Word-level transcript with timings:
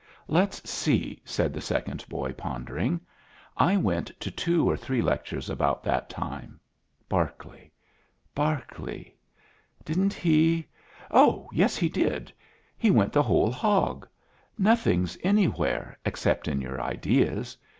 "Let's 0.27 0.67
see," 0.67 1.21
said 1.23 1.53
the 1.53 1.61
second 1.61 2.05
boy, 2.09 2.33
pondering; 2.33 3.01
"I 3.55 3.77
went 3.77 4.07
to 4.21 4.31
two 4.31 4.67
or 4.67 4.75
three 4.75 4.99
lectures 4.99 5.47
about 5.47 5.83
that 5.83 6.09
time. 6.09 6.59
Berkeley 7.07 7.71
Berkeley. 8.33 9.15
Didn't 9.85 10.13
he 10.15 10.65
oh, 11.11 11.47
yes! 11.53 11.75
he 11.77 11.87
did. 11.87 12.33
He 12.79 12.89
went 12.89 13.13
the 13.13 13.21
whole 13.21 13.51
hog. 13.51 14.07
Nothing's 14.57 15.19
anywhere 15.21 15.95
except 16.03 16.47
in 16.47 16.61
your 16.61 16.81
ideas. 16.81 17.55